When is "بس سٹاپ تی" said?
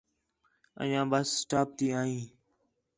1.11-1.87